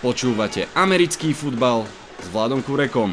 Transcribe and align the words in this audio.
Počúvate 0.00 0.64
americký 0.72 1.36
futbal 1.36 1.84
s 2.16 2.26
Vladom 2.32 2.64
Kurekom. 2.64 3.12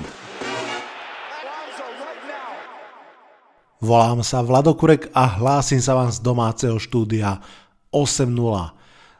Volám 3.83 4.23
sa 4.23 4.39
Vladokurek 4.39 5.11
a 5.11 5.35
hlásim 5.35 5.83
sa 5.83 5.99
vám 5.99 6.15
z 6.15 6.23
domáceho 6.23 6.79
štúdia 6.79 7.43
8.0. 7.91 8.31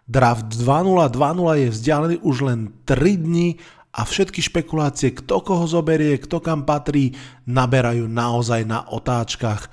Draft 0.07 0.47
2.0.2.0 0.47 1.67
je 1.67 1.69
vzdialený 1.75 2.15
už 2.23 2.37
len 2.47 2.71
3 2.87 3.19
dní 3.19 3.59
a 3.91 4.07
všetky 4.07 4.39
špekulácie, 4.39 5.11
kto 5.11 5.43
koho 5.43 5.67
zoberie, 5.67 6.15
kto 6.23 6.39
kam 6.39 6.63
patrí, 6.63 7.19
naberajú 7.51 8.07
naozaj 8.07 8.63
na 8.63 8.87
otáčkach. 8.87 9.67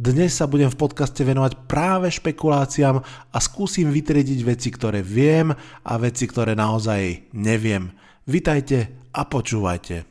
Dnes 0.00 0.32
sa 0.32 0.48
budem 0.48 0.72
v 0.72 0.80
podcaste 0.80 1.20
venovať 1.20 1.68
práve 1.68 2.08
špekuláciám 2.08 3.04
a 3.04 3.36
skúsim 3.36 3.92
vytriediť 3.92 4.40
veci, 4.48 4.72
ktoré 4.72 5.04
viem 5.04 5.52
a 5.84 5.92
veci, 6.00 6.24
ktoré 6.24 6.56
naozaj 6.56 7.28
neviem. 7.36 7.92
Vitajte 8.24 8.96
a 9.12 9.28
počúvajte. 9.28 10.08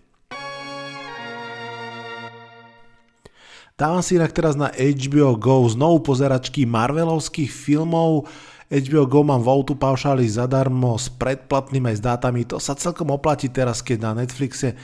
Dávam 3.73 4.05
si 4.05 4.21
inak 4.21 4.29
teraz 4.29 4.53
na 4.53 4.69
HBO 4.69 5.33
Go 5.41 5.65
znovu 5.65 6.05
pozeračky 6.13 6.69
Marvelovských 6.69 7.49
filmov. 7.49 8.29
HBO 8.69 9.09
Go 9.09 9.25
mám 9.25 9.41
v 9.41 9.49
autu 9.49 9.73
paušály 9.73 10.29
zadarmo 10.29 11.01
s 11.01 11.09
predplatným 11.09 11.89
aj 11.89 11.95
s 11.97 12.05
dátami. 12.05 12.45
To 12.45 12.61
sa 12.61 12.77
celkom 12.77 13.09
oplatí 13.09 13.49
teraz, 13.49 13.81
keď 13.81 14.05
na 14.05 14.21
Netflixe 14.21 14.77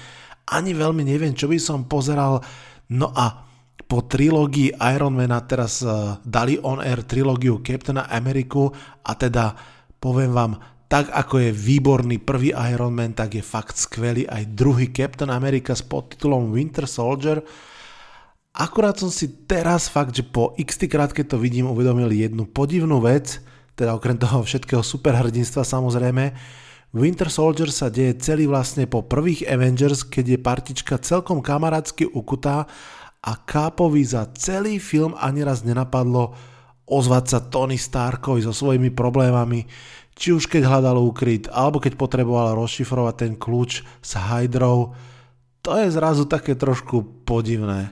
ani 0.49 0.73
veľmi 0.73 1.05
neviem, 1.05 1.37
čo 1.37 1.45
by 1.45 1.61
som 1.61 1.85
pozeral. 1.85 2.41
No 2.89 3.13
a 3.13 3.44
po 3.85 4.01
trilógii 4.01 4.81
Ironmana 4.81 5.45
teraz 5.45 5.85
uh, 5.85 6.17
dali 6.25 6.57
on 6.61 6.81
air 6.81 7.05
trilógiu 7.05 7.61
Captaina 7.61 8.09
Ameriku 8.09 8.73
a 9.05 9.13
teda 9.13 9.53
poviem 10.01 10.33
vám, 10.33 10.53
tak 10.85 11.09
ako 11.09 11.49
je 11.49 11.51
výborný 11.53 12.21
prvý 12.21 12.53
Iron 12.53 12.93
Man, 12.93 13.17
tak 13.17 13.37
je 13.37 13.43
fakt 13.45 13.77
skvelý 13.77 14.29
aj 14.29 14.53
druhý 14.53 14.93
Captain 14.93 15.29
America 15.33 15.73
s 15.73 15.81
podtitulom 15.81 16.53
Winter 16.53 16.85
Soldier. 16.85 17.41
Akurát 18.55 18.95
som 18.95 19.09
si 19.09 19.45
teraz 19.49 19.89
fakt, 19.89 20.15
že 20.15 20.23
po 20.23 20.53
x 20.55 20.79
krát, 20.85 21.11
keď 21.11 21.35
to 21.35 21.37
vidím, 21.41 21.67
uvedomil 21.67 22.07
jednu 22.13 22.47
podivnú 22.47 23.01
vec, 23.01 23.41
teda 23.75 23.97
okrem 23.97 24.15
toho 24.15 24.45
všetkého 24.45 24.79
superhrdinstva 24.85 25.65
samozrejme, 25.65 26.31
Winter 26.95 27.27
Soldier 27.27 27.67
sa 27.75 27.91
deje 27.91 28.15
celý 28.23 28.47
vlastne 28.47 28.87
po 28.87 29.03
prvých 29.03 29.43
Avengers, 29.51 30.07
keď 30.07 30.25
je 30.31 30.39
partička 30.39 30.95
celkom 30.95 31.43
kamarátsky 31.43 32.07
ukutá 32.07 32.71
a 33.25 33.31
Kápovi 33.41 34.05
za 34.05 34.29
celý 34.37 34.77
film 34.77 35.17
ani 35.17 35.41
raz 35.41 35.65
nenapadlo 35.65 36.37
ozvať 36.85 37.25
sa 37.25 37.39
Tony 37.41 37.81
Starkovi 37.81 38.45
so 38.45 38.53
svojimi 38.53 38.93
problémami, 38.93 39.65
či 40.13 40.31
už 40.31 40.45
keď 40.45 40.69
hľadal 40.69 41.01
úkryt, 41.01 41.49
alebo 41.49 41.81
keď 41.81 41.97
potreboval 41.97 42.53
rozšifrovať 42.53 43.15
ten 43.17 43.33
kľúč 43.33 43.81
s 43.81 44.11
Hydrou. 44.13 44.93
To 45.65 45.71
je 45.81 45.89
zrazu 45.89 46.29
také 46.29 46.53
trošku 46.53 47.25
podivné. 47.25 47.89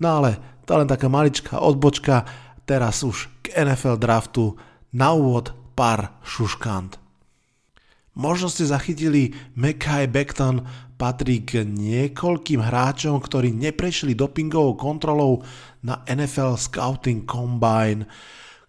No 0.00 0.24
ale 0.24 0.40
to 0.64 0.80
len 0.80 0.88
taká 0.88 1.12
maličká 1.12 1.60
odbočka, 1.60 2.24
teraz 2.64 3.04
už 3.04 3.28
k 3.44 3.52
NFL 3.60 4.00
draftu 4.00 4.56
na 4.96 5.12
úvod 5.12 5.52
pár 5.76 6.16
šuškant. 6.24 6.96
Možno 8.16 8.48
ste 8.50 8.66
zachytili 8.66 9.36
Mekai 9.54 10.10
Beckton 10.10 10.66
patrí 11.00 11.40
k 11.40 11.64
niekoľkým 11.64 12.60
hráčom, 12.60 13.16
ktorí 13.16 13.56
neprešli 13.56 14.12
dopingovou 14.12 14.76
kontrolou 14.76 15.40
na 15.80 16.04
NFL 16.04 16.60
Scouting 16.60 17.24
Combine. 17.24 18.04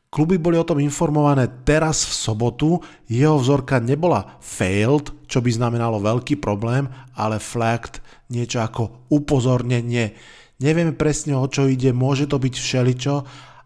Kluby 0.08 0.40
boli 0.40 0.56
o 0.56 0.64
tom 0.64 0.80
informované 0.80 1.52
teraz 1.68 2.08
v 2.08 2.14
sobotu, 2.16 2.80
jeho 3.12 3.36
vzorka 3.36 3.84
nebola 3.84 4.40
failed, 4.40 5.12
čo 5.28 5.44
by 5.44 5.52
znamenalo 5.52 6.00
veľký 6.00 6.40
problém, 6.40 6.88
ale 7.20 7.44
flagged, 7.44 8.00
niečo 8.32 8.64
ako 8.64 9.12
upozornenie. 9.12 10.16
Nevieme 10.64 10.96
presne 10.96 11.36
o 11.36 11.48
čo 11.52 11.68
ide, 11.68 11.92
môže 11.92 12.32
to 12.32 12.40
byť 12.40 12.56
všeličo, 12.56 13.16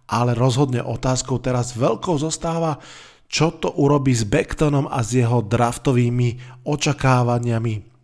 ale 0.09 0.33
rozhodne 0.33 0.81
otázkou 0.81 1.37
teraz 1.41 1.73
veľkou 1.77 2.17
zostáva, 2.17 2.81
čo 3.25 3.49
to 3.57 3.73
urobí 3.73 4.13
s 4.13 4.25
Becktonom 4.25 4.85
a 4.85 5.01
s 5.01 5.17
jeho 5.17 5.41
draftovými 5.41 6.61
očakávaniami 6.61 7.94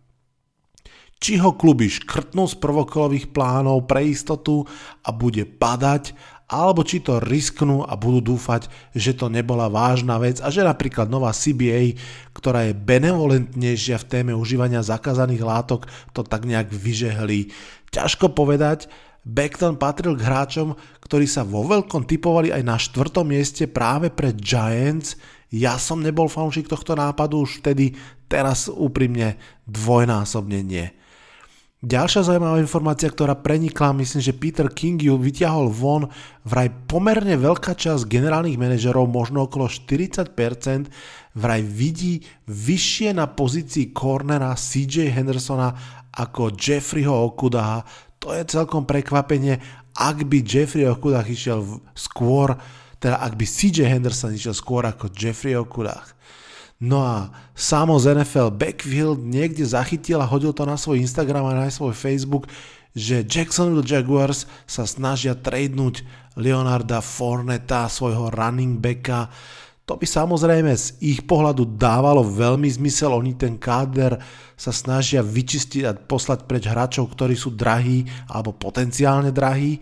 či 1.22 1.38
ho 1.38 1.54
kluby 1.54 1.86
škrtnú 1.86 2.50
z 2.50 2.58
prvokolových 2.58 3.30
plánov 3.30 3.86
pre 3.86 4.10
istotu 4.10 4.66
a 5.06 5.14
bude 5.14 5.46
padať, 5.46 6.10
alebo 6.50 6.82
či 6.82 7.00
to 7.00 7.22
risknú 7.22 7.86
a 7.86 7.94
budú 7.94 8.34
dúfať, 8.34 8.66
že 8.92 9.14
to 9.14 9.30
nebola 9.30 9.70
vážna 9.70 10.18
vec 10.18 10.42
a 10.42 10.50
že 10.50 10.66
napríklad 10.66 11.06
nová 11.08 11.30
CBA, 11.30 11.96
ktorá 12.34 12.68
je 12.68 12.76
benevolentnejšia 12.76 14.02
v 14.02 14.08
téme 14.10 14.32
užívania 14.34 14.84
zakázaných 14.84 15.46
látok, 15.46 15.88
to 16.10 16.26
tak 16.26 16.44
nejak 16.44 16.68
vyžehlí. 16.68 17.54
Ťažko 17.94 18.34
povedať, 18.36 18.90
Beckton 19.22 19.78
patril 19.78 20.18
k 20.18 20.26
hráčom, 20.26 20.74
ktorí 21.06 21.30
sa 21.30 21.46
vo 21.46 21.62
veľkom 21.62 22.04
typovali 22.04 22.50
aj 22.50 22.62
na 22.66 22.76
štvrtom 22.76 23.30
mieste 23.30 23.70
práve 23.70 24.10
pre 24.10 24.34
Giants. 24.34 25.14
Ja 25.54 25.78
som 25.78 26.02
nebol 26.02 26.26
fanúšik 26.26 26.66
tohto 26.66 26.98
nápadu 26.98 27.46
už 27.46 27.62
vtedy, 27.62 27.94
teraz 28.26 28.66
úprimne 28.66 29.38
dvojnásobne 29.70 30.60
nie. 30.66 30.90
Ďalšia 31.82 32.22
zaujímavá 32.22 32.62
informácia, 32.62 33.10
ktorá 33.10 33.34
prenikla, 33.34 33.90
myslím, 33.98 34.22
že 34.22 34.38
Peter 34.38 34.70
King 34.70 35.02
ju 35.02 35.18
vyťahol 35.18 35.66
von, 35.66 36.06
vraj 36.46 36.70
pomerne 36.86 37.34
veľká 37.34 37.74
časť 37.74 38.06
generálnych 38.06 38.54
manažerov, 38.54 39.10
možno 39.10 39.50
okolo 39.50 39.66
40%, 39.66 40.30
vraj 41.34 41.62
vidí 41.66 42.22
vyššie 42.46 43.18
na 43.18 43.26
pozícii 43.26 43.90
cornera 43.90 44.54
CJ 44.54 45.10
Hendersona 45.10 45.74
ako 46.14 46.54
Jeffreyho 46.54 47.18
Okudaha. 47.26 47.82
To 48.22 48.30
je 48.30 48.46
celkom 48.46 48.86
prekvapenie, 48.86 49.58
ak 49.98 50.22
by 50.22 50.38
Jeffrey 50.38 50.86
Okudah 50.86 51.26
išiel 51.26 51.82
skôr, 51.98 52.62
teda 53.02 53.18
ak 53.18 53.34
by 53.34 53.42
CJ 53.42 53.90
Henderson 53.90 54.30
išiel 54.30 54.54
skôr 54.54 54.86
ako 54.86 55.10
Jeffrey 55.10 55.58
Okudah. 55.58 56.06
No 56.82 56.98
a 57.06 57.30
samo 57.54 57.94
z 58.02 58.18
NFL 58.18 58.58
Backfield 58.58 59.22
niekde 59.22 59.62
zachytil 59.62 60.18
a 60.18 60.26
hodil 60.26 60.50
to 60.50 60.66
na 60.66 60.74
svoj 60.74 60.98
Instagram 60.98 61.46
a 61.46 61.54
na 61.54 61.70
svoj 61.70 61.94
Facebook, 61.94 62.50
že 62.90 63.22
Jacksonville 63.22 63.86
Jaguars 63.86 64.50
sa 64.66 64.82
snažia 64.82 65.38
tradenúť 65.38 66.02
Leonarda 66.34 66.98
Forneta, 66.98 67.86
svojho 67.86 68.34
running 68.34 68.82
backa. 68.82 69.30
To 69.86 69.94
by 69.94 70.02
samozrejme 70.02 70.74
z 70.74 70.98
ich 70.98 71.22
pohľadu 71.22 71.78
dávalo 71.78 72.26
veľmi 72.26 72.66
zmysel, 72.66 73.14
oni 73.14 73.38
ten 73.38 73.62
káder 73.62 74.18
sa 74.58 74.74
snažia 74.74 75.22
vyčistiť 75.22 75.82
a 75.86 75.94
poslať 75.94 76.50
preč 76.50 76.66
hráčov, 76.66 77.14
ktorí 77.14 77.38
sú 77.38 77.54
drahí 77.54 78.10
alebo 78.26 78.58
potenciálne 78.58 79.30
drahí. 79.30 79.78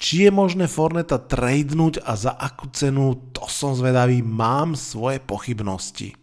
Či 0.00 0.26
je 0.26 0.30
možné 0.32 0.64
Forneta 0.64 1.20
tradenúť 1.20 2.00
a 2.08 2.16
za 2.16 2.32
akú 2.32 2.72
cenu, 2.72 3.30
to 3.36 3.44
som 3.52 3.76
zvedavý, 3.76 4.24
mám 4.24 4.72
svoje 4.80 5.20
pochybnosti. 5.20 6.21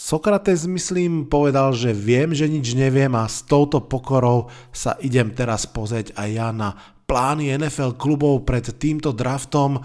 Sokrates, 0.00 0.64
myslím, 0.64 1.28
povedal, 1.28 1.76
že 1.76 1.92
viem, 1.92 2.32
že 2.32 2.48
nič 2.48 2.72
neviem 2.72 3.12
a 3.12 3.28
s 3.28 3.44
touto 3.44 3.84
pokorou 3.84 4.48
sa 4.72 4.96
idem 5.04 5.28
teraz 5.28 5.68
pozrieť 5.68 6.16
aj 6.16 6.28
ja 6.32 6.48
na 6.56 6.72
plány 7.04 7.52
NFL 7.60 8.00
klubov 8.00 8.48
pred 8.48 8.64
týmto 8.80 9.12
draftom. 9.12 9.84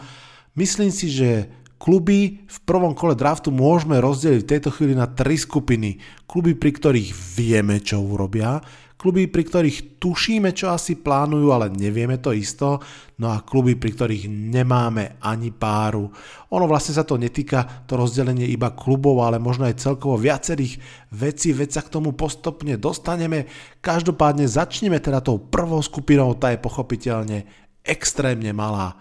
Myslím 0.55 0.95
si, 0.95 1.11
že 1.11 1.51
kluby 1.75 2.47
v 2.47 2.57
prvom 2.63 2.95
kole 2.95 3.11
draftu 3.11 3.51
môžeme 3.51 3.99
rozdeliť 3.99 4.39
v 4.39 4.51
tejto 4.55 4.71
chvíli 4.71 4.95
na 4.95 5.11
tri 5.11 5.35
skupiny. 5.35 5.99
Kluby, 6.23 6.55
pri 6.55 6.71
ktorých 6.71 7.11
vieme, 7.35 7.83
čo 7.83 7.99
urobia, 7.99 8.63
kluby, 9.05 9.29
pri 9.29 9.45
ktorých 9.45 10.01
tušíme, 10.01 10.49
čo 10.49 10.73
asi 10.73 10.97
plánujú, 10.97 11.53
ale 11.53 11.69
nevieme 11.69 12.17
to 12.17 12.33
isto, 12.33 12.81
no 13.21 13.29
a 13.29 13.45
kluby, 13.45 13.77
pri 13.77 13.93
ktorých 13.93 14.25
nemáme 14.25 15.21
ani 15.21 15.53
páru. 15.53 16.09
Ono 16.49 16.65
vlastne 16.65 16.97
sa 16.97 17.05
to 17.05 17.13
netýka, 17.13 17.85
to 17.85 18.01
rozdelenie 18.01 18.49
iba 18.49 18.73
klubov, 18.73 19.21
ale 19.21 19.37
možno 19.37 19.69
aj 19.69 19.77
celkovo 19.77 20.17
viacerých 20.17 20.81
vecí, 21.13 21.53
veď 21.53 21.69
sa 21.69 21.85
k 21.85 21.93
tomu 21.93 22.17
postupne 22.17 22.81
dostaneme. 22.81 23.45
Každopádne 23.77 24.49
začneme 24.49 24.97
teda 24.97 25.21
tou 25.21 25.37
prvou 25.37 25.85
skupinou, 25.85 26.33
tá 26.33 26.49
je 26.49 26.65
pochopiteľne 26.65 27.45
extrémne 27.85 28.49
malá. 28.57 28.97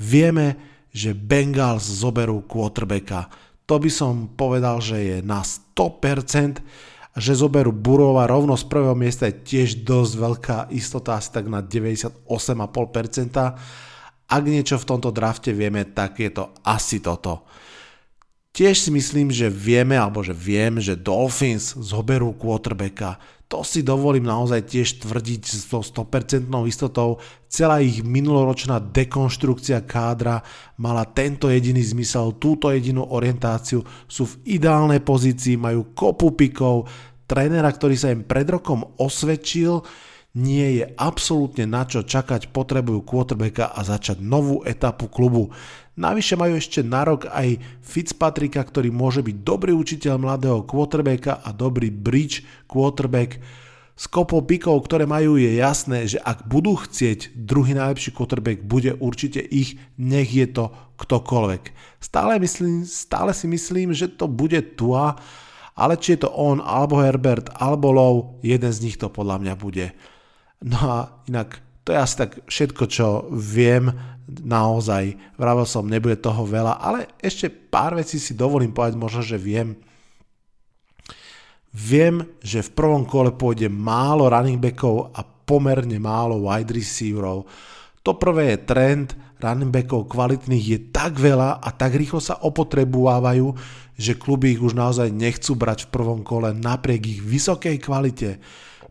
Vieme, 0.00 0.56
že 0.88 1.12
Bengals 1.12 1.84
zoberú 1.84 2.48
quarterbacka. 2.48 3.28
To 3.68 3.76
by 3.76 3.92
som 3.92 4.32
povedal, 4.40 4.80
že 4.80 4.96
je 5.04 5.16
na 5.20 5.44
100%, 5.44 6.64
že 7.14 7.38
zoberú 7.38 7.70
Burova 7.70 8.26
rovno 8.26 8.58
z 8.58 8.66
prvého 8.66 8.98
miesta 8.98 9.30
je 9.30 9.38
tiež 9.38 9.86
dosť 9.86 10.12
veľká 10.18 10.58
istota, 10.74 11.14
asi 11.14 11.30
tak 11.30 11.46
na 11.46 11.62
98,5%. 11.62 12.26
Ak 14.24 14.42
niečo 14.42 14.80
v 14.82 14.88
tomto 14.88 15.14
drafte 15.14 15.54
vieme, 15.54 15.86
tak 15.86 16.18
je 16.18 16.30
to 16.34 16.50
asi 16.66 16.98
toto. 16.98 17.46
Tiež 18.54 18.86
si 18.86 18.90
myslím, 18.94 19.34
že 19.34 19.50
vieme, 19.50 19.98
alebo 19.98 20.22
že 20.22 20.30
viem, 20.30 20.78
že 20.78 20.94
Dolphins 20.94 21.74
zoberú 21.74 22.38
quarterbacka. 22.38 23.18
To 23.50 23.66
si 23.66 23.82
dovolím 23.82 24.30
naozaj 24.30 24.70
tiež 24.70 25.02
tvrdiť 25.02 25.42
so 25.42 25.82
100% 25.82 26.46
istotou. 26.70 27.18
Celá 27.50 27.82
ich 27.82 28.06
minuloročná 28.06 28.78
dekonštrukcia 28.78 29.82
kádra 29.82 30.38
mala 30.78 31.02
tento 31.02 31.50
jediný 31.50 31.82
zmysel, 31.82 32.38
túto 32.38 32.70
jedinú 32.70 33.02
orientáciu. 33.10 33.82
Sú 34.06 34.30
v 34.30 34.38
ideálnej 34.46 35.02
pozícii, 35.02 35.58
majú 35.58 35.90
kopu 35.90 36.38
pikov, 36.38 36.86
trénera, 37.26 37.74
ktorý 37.74 37.98
sa 37.98 38.14
im 38.14 38.22
pred 38.22 38.46
rokom 38.46 38.86
osvedčil, 39.02 39.82
nie 40.34 40.82
je 40.82 40.84
absolútne 40.98 41.62
na 41.62 41.86
čo 41.86 42.02
čakať, 42.02 42.50
potrebujú 42.50 43.06
quarterbacka 43.06 43.70
a 43.70 43.80
začať 43.86 44.18
novú 44.18 44.66
etapu 44.66 45.06
klubu. 45.06 45.54
Navyše 45.94 46.34
majú 46.34 46.58
ešte 46.58 46.82
na 46.82 47.06
rok 47.06 47.30
aj 47.30 47.62
Fitzpatricka, 47.86 48.66
ktorý 48.66 48.90
môže 48.90 49.22
byť 49.22 49.36
dobrý 49.46 49.70
učiteľ 49.70 50.18
mladého 50.18 50.66
quarterbacka 50.66 51.38
a 51.38 51.54
dobrý 51.54 51.94
bridge 51.94 52.42
quarterback. 52.66 53.38
S 53.94 54.10
kopou 54.10 54.42
pikov, 54.42 54.90
ktoré 54.90 55.06
majú, 55.06 55.38
je 55.38 55.54
jasné, 55.54 56.10
že 56.10 56.18
ak 56.18 56.50
budú 56.50 56.74
chcieť, 56.82 57.30
druhý 57.38 57.78
najlepší 57.78 58.10
quarterback 58.10 58.58
bude 58.66 58.90
určite 58.98 59.38
ich, 59.38 59.78
nech 60.02 60.34
je 60.34 60.50
to 60.50 60.74
ktokoľvek. 60.98 61.62
Stále, 62.02 62.42
myslím, 62.42 62.82
stále 62.82 63.30
si 63.30 63.46
myslím, 63.46 63.94
že 63.94 64.10
to 64.10 64.26
bude 64.26 64.74
Tua, 64.74 65.14
ale 65.78 65.94
či 65.94 66.18
je 66.18 66.26
to 66.26 66.34
on, 66.34 66.58
alebo 66.58 66.98
Herbert, 66.98 67.54
alebo 67.54 67.94
Low, 67.94 68.14
jeden 68.42 68.74
z 68.74 68.82
nich 68.82 68.98
to 68.98 69.06
podľa 69.06 69.38
mňa 69.38 69.54
bude. 69.62 69.94
No 70.64 70.78
a 70.80 70.98
inak 71.28 71.60
to 71.84 71.92
je 71.92 72.00
asi 72.00 72.16
tak 72.16 72.40
všetko, 72.48 72.84
čo 72.88 73.28
viem 73.28 73.92
naozaj. 74.24 75.36
Vravel 75.36 75.68
som, 75.68 75.84
nebude 75.84 76.16
toho 76.16 76.48
veľa, 76.48 76.80
ale 76.80 77.12
ešte 77.20 77.52
pár 77.52 77.92
vecí 77.92 78.16
si 78.16 78.32
dovolím 78.32 78.72
povedať, 78.72 78.96
možno, 78.96 79.20
že 79.20 79.36
viem. 79.36 79.76
Viem, 81.74 82.24
že 82.40 82.64
v 82.64 82.70
prvom 82.72 83.04
kole 83.04 83.36
pôjde 83.36 83.68
málo 83.68 84.30
running 84.30 84.56
backov 84.56 85.12
a 85.12 85.20
pomerne 85.26 86.00
málo 86.00 86.40
wide 86.40 86.72
receiverov. 86.72 87.44
To 88.00 88.16
prvé 88.16 88.56
je 88.56 88.64
trend, 88.64 89.08
running 89.44 89.68
backov 89.68 90.08
kvalitných 90.08 90.64
je 90.64 90.78
tak 90.88 91.20
veľa 91.20 91.60
a 91.60 91.68
tak 91.76 91.98
rýchlo 91.98 92.22
sa 92.22 92.40
opotrebujú, 92.40 93.52
že 94.00 94.16
kluby 94.16 94.56
ich 94.56 94.62
už 94.64 94.72
naozaj 94.72 95.12
nechcú 95.12 95.52
brať 95.58 95.88
v 95.88 95.92
prvom 95.92 96.20
kole 96.24 96.56
napriek 96.56 97.02
ich 97.04 97.20
vysokej 97.20 97.76
kvalite. 97.82 98.40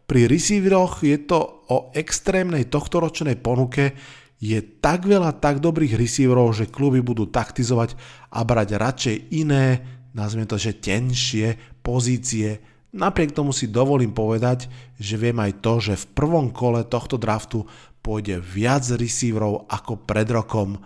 Pri 0.04 0.28
receiveroch 0.28 1.02
je 1.02 1.18
to 1.24 1.63
o 1.74 1.90
extrémnej 1.98 2.70
tohtoročnej 2.70 3.42
ponuke, 3.42 3.98
je 4.44 4.60
tak 4.62 5.08
veľa 5.08 5.40
tak 5.40 5.64
dobrých 5.64 5.96
receiverov, 5.96 6.54
že 6.54 6.70
kluby 6.70 7.00
budú 7.00 7.32
taktizovať 7.32 7.96
a 8.30 8.44
brať 8.44 8.70
radšej 8.76 9.18
iné, 9.40 9.80
nazvime 10.12 10.44
to, 10.46 10.60
že 10.60 10.84
tenšie 10.84 11.80
pozície. 11.80 12.60
Napriek 12.94 13.34
tomu 13.34 13.56
si 13.56 13.72
dovolím 13.72 14.12
povedať, 14.12 14.70
že 15.00 15.16
viem 15.18 15.40
aj 15.40 15.64
to, 15.64 15.74
že 15.80 15.96
v 15.96 16.10
prvom 16.14 16.52
kole 16.52 16.84
tohto 16.86 17.16
draftu 17.18 17.66
pôjde 18.04 18.38
viac 18.44 18.84
receiverov 18.84 19.66
ako 19.72 20.04
pred 20.04 20.28
rokom. 20.28 20.78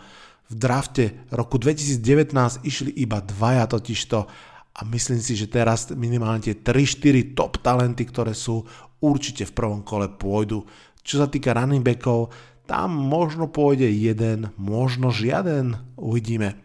V 0.47 0.53
drafte 0.55 1.27
roku 1.33 1.59
2019 1.59 2.63
išli 2.63 2.93
iba 2.93 3.19
dvaja 3.19 3.67
totižto 3.67 4.19
a 4.77 4.85
myslím 4.85 5.17
si, 5.17 5.33
že 5.33 5.49
teraz 5.49 5.89
minimálne 5.97 6.45
tie 6.45 6.53
3-4 6.53 7.33
top 7.33 7.57
talenty, 7.65 8.05
ktoré 8.05 8.37
sú 8.37 8.63
určite 9.03 9.45
v 9.45 9.55
prvom 9.55 9.81
kole 9.85 10.09
pôjdu. 10.09 10.65
Čo 11.01 11.23
sa 11.23 11.27
týka 11.31 11.55
running 11.55 11.85
backov, 11.85 12.33
tam 12.67 12.91
možno 12.99 13.47
pôjde 13.47 13.87
jeden, 13.87 14.51
možno 14.59 15.09
žiaden, 15.09 15.95
uvidíme. 15.95 16.59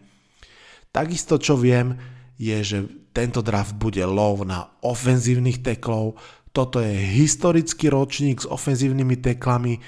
Takisto 0.91 1.39
čo 1.39 1.55
viem, 1.55 1.95
je, 2.35 2.57
že 2.59 2.77
tento 3.15 3.39
draft 3.39 3.77
bude 3.79 4.03
lov 4.03 4.43
na 4.43 4.67
ofenzívnych 4.83 5.63
teklov. 5.63 6.19
Toto 6.51 6.83
je 6.83 6.91
historický 6.91 7.89
ročník 7.89 8.43
s 8.43 8.49
ofenzívnymi 8.49 9.15
teklami. 9.21 9.79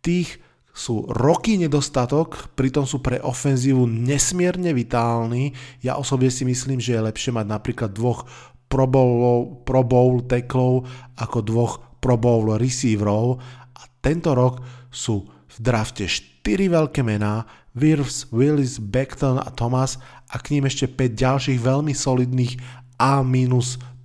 Tých 0.00 0.38
sú 0.76 1.08
roky 1.08 1.56
nedostatok, 1.56 2.52
pritom 2.52 2.84
sú 2.84 3.00
pre 3.00 3.16
ofenzívu 3.16 3.88
nesmierne 3.88 4.76
vitálni. 4.76 5.56
Ja 5.80 5.96
osobne 5.96 6.28
si 6.28 6.44
myslím, 6.44 6.78
že 6.84 7.00
je 7.00 7.06
lepšie 7.08 7.32
mať 7.32 7.46
napríklad 7.48 7.90
dvoch 7.96 8.28
Pro 8.68 8.84
Bowl, 8.84 9.64
Pro 9.64 9.80
Bowl 9.80 10.20
teklov 10.28 10.84
ako 11.16 11.38
dvoch 11.40 11.74
Pro 12.06 12.14
Bowl 12.14 12.54
receiverov 12.54 13.42
a 13.74 13.82
tento 13.98 14.30
rok 14.30 14.62
sú 14.94 15.26
v 15.26 15.56
drafte 15.58 16.06
4 16.06 16.46
veľké 16.70 17.02
mená, 17.02 17.42
Wirfs, 17.74 18.30
Willis, 18.30 18.78
Beckton 18.78 19.42
a 19.42 19.50
Thomas 19.50 19.98
a 20.30 20.38
k 20.38 20.54
ním 20.54 20.70
ešte 20.70 20.86
5 20.86 21.18
ďalších 21.18 21.58
veľmi 21.58 21.90
solidných 21.90 22.62
A- 23.02 23.26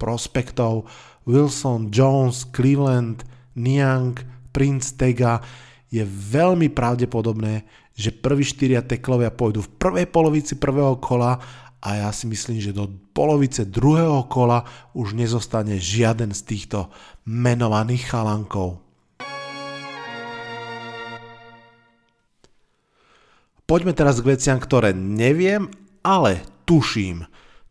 prospektov. 0.01 0.89
Wilson, 1.30 1.94
Jones, 1.94 2.50
Cleveland, 2.50 3.21
Niang, 3.53 4.18
Prince 4.50 4.97
Tega. 4.97 5.38
Je 5.94 6.01
veľmi 6.09 6.74
pravdepodobné, 6.74 7.69
že 7.94 8.09
prví 8.09 8.42
štyria 8.42 8.81
teklovia 8.81 9.30
pôjdu 9.30 9.62
v 9.62 9.77
prvej 9.77 10.09
polovici 10.09 10.57
prvého 10.57 10.97
kola 10.97 11.38
a 11.81 12.06
ja 12.06 12.10
si 12.13 12.30
myslím, 12.30 12.62
že 12.62 12.78
do 12.78 12.86
polovice 13.12 13.66
druhého 13.66 14.30
kola 14.30 14.63
už 14.94 15.18
nezostane 15.18 15.81
žiaden 15.81 16.30
z 16.30 16.42
týchto 16.45 16.94
menovaných 17.25 18.13
chalankov. 18.13 18.78
Poďme 23.66 23.95
teraz 23.98 24.22
k 24.22 24.36
veciam, 24.36 24.60
ktoré 24.62 24.94
neviem, 24.94 25.72
ale 26.06 26.44
tuším. 26.69 27.25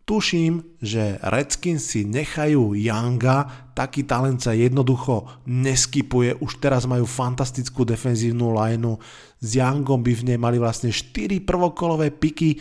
Tuším, 0.08 0.82
že 0.82 1.22
Redskins 1.22 1.86
si 1.86 2.02
nechajú 2.02 2.74
Younga, 2.74 3.70
taký 3.78 4.02
talent 4.02 4.42
sa 4.42 4.50
jednoducho 4.50 5.28
neskypuje, 5.46 6.34
už 6.42 6.58
teraz 6.58 6.82
majú 6.90 7.06
fantastickú 7.06 7.86
defenzívnu 7.86 8.50
lineu, 8.50 8.98
s 9.38 9.54
Youngom 9.54 10.02
by 10.02 10.12
v 10.18 10.26
nej 10.34 10.38
mali 10.40 10.58
vlastne 10.58 10.90
4 10.90 11.46
prvokolové 11.46 12.10
piky 12.10 12.58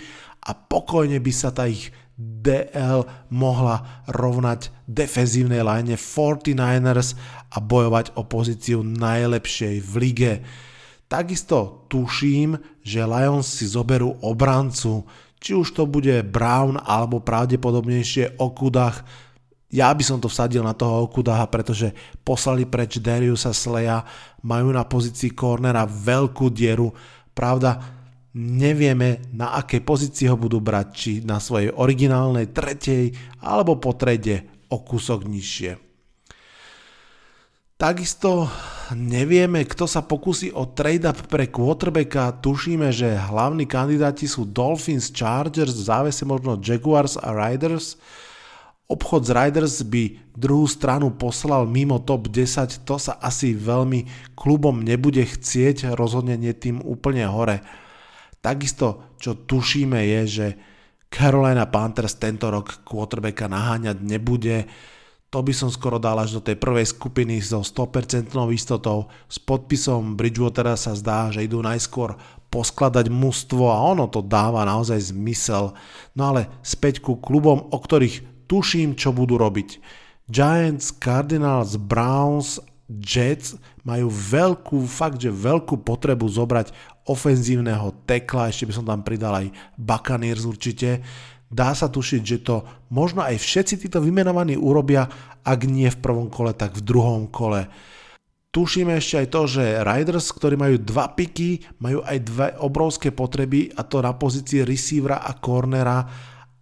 a 0.50 0.52
pokojne 0.58 1.22
by 1.22 1.34
sa 1.34 1.54
tá 1.54 1.70
ich 1.70 1.94
DL 2.20 3.08
mohla 3.32 4.04
rovnať 4.10 4.74
defenzívnej 4.90 5.64
line 5.64 5.96
49ers 5.96 7.16
a 7.54 7.58
bojovať 7.64 8.18
o 8.20 8.28
pozíciu 8.28 8.84
najlepšej 8.84 9.76
v 9.80 9.94
lige. 10.02 10.34
Takisto 11.08 11.88
tuším, 11.88 12.60
že 12.84 13.08
Lions 13.08 13.48
si 13.48 13.70
zoberú 13.70 14.20
obrancu, 14.20 15.08
či 15.40 15.56
už 15.56 15.72
to 15.72 15.88
bude 15.88 16.28
Brown 16.28 16.76
alebo 16.76 17.24
pravdepodobnejšie 17.24 18.36
Okudach. 18.36 19.08
Ja 19.72 19.94
by 19.96 20.04
som 20.04 20.20
to 20.20 20.28
vsadil 20.28 20.66
na 20.66 20.76
toho 20.76 21.08
Okudaha, 21.08 21.48
pretože 21.48 21.96
poslali 22.28 22.68
preč 22.68 23.00
Dariusa 23.00 23.56
Sleja, 23.56 24.04
majú 24.44 24.76
na 24.76 24.84
pozícii 24.84 25.32
cornera 25.32 25.88
veľkú 25.88 26.52
dieru. 26.52 26.92
Pravda, 27.32 27.99
nevieme 28.36 29.26
na 29.34 29.58
akej 29.58 29.82
pozícii 29.82 30.30
ho 30.30 30.38
budú 30.38 30.62
brať, 30.62 30.88
či 30.94 31.12
na 31.26 31.42
svojej 31.42 31.74
originálnej 31.74 32.54
tretej 32.54 33.14
alebo 33.42 33.82
po 33.82 33.98
trede 33.98 34.46
o 34.70 34.82
kúsok 34.86 35.26
nižšie. 35.26 35.90
Takisto 37.80 38.52
nevieme, 38.92 39.64
kto 39.64 39.88
sa 39.88 40.04
pokusí 40.04 40.52
o 40.52 40.68
trade-up 40.68 41.32
pre 41.32 41.48
quarterbacka. 41.48 42.44
Tušíme, 42.44 42.92
že 42.92 43.16
hlavní 43.16 43.64
kandidáti 43.64 44.28
sú 44.28 44.44
Dolphins, 44.44 45.08
Chargers, 45.16 45.80
v 45.80 45.88
závese 45.88 46.28
možno 46.28 46.60
Jaguars 46.60 47.16
a 47.16 47.32
Riders. 47.32 47.96
Obchod 48.84 49.24
z 49.24 49.32
Riders 49.32 49.80
by 49.88 50.12
druhú 50.36 50.68
stranu 50.68 51.16
poslal 51.16 51.64
mimo 51.72 52.04
top 52.04 52.28
10, 52.28 52.84
to 52.84 53.00
sa 53.00 53.16
asi 53.24 53.56
veľmi 53.56 54.34
klubom 54.36 54.84
nebude 54.84 55.24
chcieť, 55.24 55.96
rozhodne 55.96 56.36
nie 56.36 56.52
tým 56.52 56.84
úplne 56.84 57.32
hore. 57.32 57.64
Takisto, 58.40 59.16
čo 59.20 59.36
tušíme 59.44 60.00
je, 60.00 60.22
že 60.28 60.48
Carolina 61.10 61.68
Panthers 61.68 62.16
tento 62.22 62.48
rok 62.48 62.86
quarterbacka 62.86 63.50
naháňať 63.50 63.98
nebude, 64.00 64.70
to 65.30 65.46
by 65.46 65.54
som 65.54 65.70
skoro 65.70 66.02
dal 66.02 66.18
až 66.18 66.38
do 66.38 66.42
tej 66.42 66.58
prvej 66.58 66.90
skupiny 66.90 67.38
so 67.38 67.62
100% 67.62 68.34
istotou. 68.50 69.14
S 69.30 69.38
podpisom 69.38 70.18
Bridgewatera 70.18 70.74
sa 70.74 70.98
zdá, 70.98 71.30
že 71.30 71.46
idú 71.46 71.62
najskôr 71.62 72.18
poskladať 72.50 73.14
mužstvo 73.14 73.70
a 73.70 73.78
ono 73.94 74.10
to 74.10 74.26
dáva 74.26 74.66
naozaj 74.66 75.14
zmysel. 75.14 75.78
No 76.18 76.34
ale 76.34 76.50
späť 76.66 77.06
ku 77.06 77.22
klubom, 77.22 77.70
o 77.70 77.78
ktorých 77.78 78.50
tuším, 78.50 78.98
čo 78.98 79.14
budú 79.14 79.38
robiť. 79.38 79.78
Giants, 80.30 80.90
Cardinals, 80.98 81.78
Browns, 81.78 82.58
Jets 82.90 83.54
majú 83.86 84.10
veľkú, 84.10 84.82
fakt, 84.90 85.22
že 85.22 85.30
veľkú 85.30 85.86
potrebu 85.86 86.26
zobrať 86.26 86.74
ofenzívneho 87.06 87.94
tekla, 88.10 88.50
ešte 88.50 88.66
by 88.66 88.74
som 88.74 88.86
tam 88.86 89.06
pridal 89.06 89.46
aj 89.46 89.48
Buccaneers 89.78 90.50
určite 90.50 91.06
dá 91.50 91.74
sa 91.74 91.90
tušiť, 91.90 92.22
že 92.22 92.38
to 92.46 92.62
možno 92.94 93.26
aj 93.26 93.42
všetci 93.42 93.90
títo 93.90 94.00
vymenovaní 94.00 94.54
urobia, 94.54 95.10
ak 95.42 95.66
nie 95.66 95.90
v 95.90 96.02
prvom 96.02 96.30
kole, 96.30 96.54
tak 96.54 96.78
v 96.78 96.86
druhom 96.86 97.26
kole. 97.28 97.66
Tušíme 98.50 98.98
ešte 98.98 99.26
aj 99.26 99.28
to, 99.30 99.42
že 99.46 99.64
Riders, 99.86 100.34
ktorí 100.34 100.58
majú 100.58 100.82
dva 100.82 101.14
piky, 101.14 101.78
majú 101.82 102.02
aj 102.02 102.18
dve 102.26 102.48
obrovské 102.62 103.14
potreby 103.14 103.70
a 103.78 103.86
to 103.86 104.02
na 104.02 104.14
pozícii 104.18 104.66
receivera 104.66 105.22
a 105.22 105.38
cornera 105.38 106.02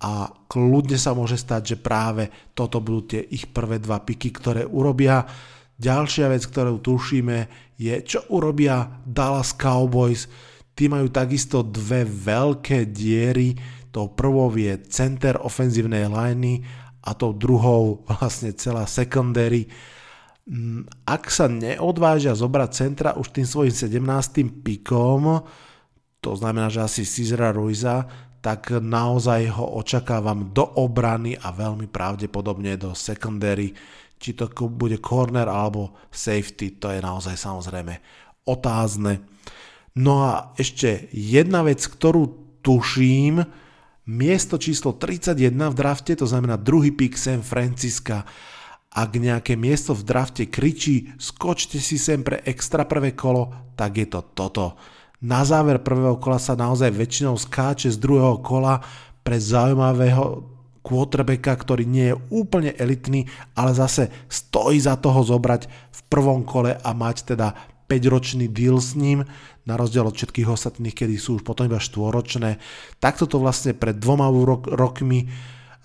a 0.04 0.28
kľudne 0.52 1.00
sa 1.00 1.16
môže 1.16 1.40
stať, 1.40 1.76
že 1.76 1.78
práve 1.80 2.28
toto 2.52 2.84
budú 2.84 3.16
tie 3.16 3.22
ich 3.24 3.48
prvé 3.48 3.80
dva 3.80 4.04
piky, 4.04 4.36
ktoré 4.36 4.68
urobia. 4.68 5.24
Ďalšia 5.78 6.34
vec, 6.34 6.42
ktorú 6.50 6.82
tušíme, 6.82 7.38
je, 7.78 7.94
čo 8.02 8.26
urobia 8.34 8.98
Dallas 9.06 9.54
Cowboys. 9.54 10.26
Tí 10.74 10.90
majú 10.90 11.10
takisto 11.14 11.62
dve 11.62 12.02
veľké 12.02 12.90
diery. 12.90 13.54
Tou 13.94 14.10
prvou 14.10 14.50
je 14.58 14.74
center 14.90 15.38
ofenzívnej 15.38 16.10
liney 16.10 16.66
a 17.06 17.14
tou 17.14 17.30
druhou 17.32 18.02
vlastne 18.10 18.58
celá 18.58 18.90
secondary. 18.90 19.70
Mm, 20.50 20.90
ak 21.06 21.30
sa 21.30 21.46
neodvážia 21.46 22.34
zobrať 22.34 22.70
centra 22.74 23.10
už 23.14 23.30
tým 23.30 23.46
svojim 23.46 23.74
17. 23.74 24.66
pikom, 24.66 25.46
to 26.18 26.32
znamená, 26.34 26.74
že 26.74 26.82
asi 26.82 27.06
Cizra 27.06 27.54
Ruiza, 27.54 28.10
tak 28.42 28.74
naozaj 28.74 29.54
ho 29.54 29.78
očakávam 29.78 30.50
do 30.56 30.66
obrany 30.78 31.38
a 31.38 31.54
veľmi 31.54 31.86
pravdepodobne 31.90 32.80
do 32.80 32.96
secondary 32.98 33.76
či 34.18 34.34
to 34.34 34.50
bude 34.70 34.98
corner 35.02 35.46
alebo 35.46 35.94
safety, 36.10 36.78
to 36.78 36.90
je 36.90 37.00
naozaj 37.02 37.38
samozrejme 37.38 38.02
otázne. 38.50 39.22
No 39.98 40.26
a 40.26 40.54
ešte 40.58 41.10
jedna 41.14 41.66
vec, 41.66 41.82
ktorú 41.82 42.58
tuším, 42.62 43.42
miesto 44.08 44.62
číslo 44.62 44.94
31 44.94 45.74
v 45.74 45.76
drafte, 45.76 46.14
to 46.14 46.30
znamená 46.30 46.58
druhý 46.58 46.94
pick 46.94 47.18
San 47.18 47.42
Francisca. 47.42 48.26
Ak 48.94 49.14
nejaké 49.14 49.54
miesto 49.54 49.94
v 49.94 50.06
drafte 50.06 50.50
kričí 50.50 51.14
skočte 51.22 51.78
si 51.78 52.02
sem 52.02 52.26
pre 52.26 52.42
extra 52.46 52.86
prvé 52.86 53.14
kolo, 53.14 53.74
tak 53.78 53.98
je 53.98 54.08
to 54.10 54.22
toto. 54.34 54.78
Na 55.22 55.42
záver 55.42 55.82
prvého 55.82 56.22
kola 56.22 56.38
sa 56.38 56.54
naozaj 56.54 56.94
väčšinou 56.94 57.38
skáče 57.38 57.90
z 57.90 57.98
druhého 57.98 58.38
kola 58.42 58.82
pre 59.26 59.42
zaujímavého 59.42 60.57
quarterbacka, 60.88 61.52
ktorý 61.52 61.84
nie 61.84 62.16
je 62.16 62.20
úplne 62.32 62.72
elitný, 62.80 63.28
ale 63.60 63.76
zase 63.76 64.08
stojí 64.32 64.80
za 64.80 64.96
toho 64.96 65.20
zobrať 65.20 65.68
v 65.68 66.02
prvom 66.08 66.48
kole 66.48 66.80
a 66.80 66.90
mať 66.96 67.36
teda 67.36 67.52
5-ročný 67.92 68.48
deal 68.48 68.80
s 68.80 68.96
ním, 68.96 69.28
na 69.68 69.76
rozdiel 69.76 70.08
od 70.08 70.16
všetkých 70.16 70.48
ostatných, 70.48 70.96
kedy 70.96 71.20
sú 71.20 71.40
už 71.40 71.44
potom 71.44 71.68
iba 71.68 71.80
štvoročné. 71.80 72.60
Takto 73.04 73.28
to 73.28 73.44
vlastne 73.44 73.76
pred 73.76 74.00
dvoma 74.00 74.32
rok- 74.32 74.72
rokmi 74.72 75.28